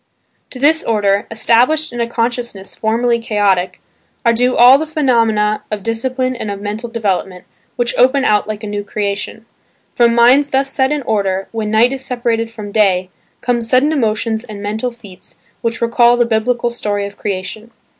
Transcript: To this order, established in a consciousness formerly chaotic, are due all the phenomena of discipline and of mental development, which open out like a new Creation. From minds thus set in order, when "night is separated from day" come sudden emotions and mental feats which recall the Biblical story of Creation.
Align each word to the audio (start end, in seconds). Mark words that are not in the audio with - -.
To 0.49 0.57
this 0.57 0.83
order, 0.83 1.27
established 1.29 1.93
in 1.93 2.01
a 2.01 2.09
consciousness 2.09 2.73
formerly 2.73 3.19
chaotic, 3.19 3.79
are 4.25 4.33
due 4.33 4.57
all 4.57 4.79
the 4.79 4.87
phenomena 4.87 5.61
of 5.69 5.83
discipline 5.83 6.35
and 6.35 6.49
of 6.49 6.59
mental 6.59 6.89
development, 6.89 7.45
which 7.75 7.93
open 7.99 8.25
out 8.25 8.47
like 8.47 8.63
a 8.63 8.67
new 8.67 8.83
Creation. 8.83 9.45
From 9.93 10.15
minds 10.15 10.49
thus 10.49 10.71
set 10.73 10.91
in 10.91 11.03
order, 11.03 11.49
when 11.51 11.69
"night 11.69 11.93
is 11.93 12.03
separated 12.03 12.49
from 12.49 12.71
day" 12.71 13.11
come 13.41 13.61
sudden 13.61 13.91
emotions 13.91 14.43
and 14.43 14.59
mental 14.59 14.89
feats 14.89 15.37
which 15.61 15.81
recall 15.81 16.17
the 16.17 16.25
Biblical 16.25 16.71
story 16.71 17.05
of 17.05 17.15
Creation. 17.15 17.69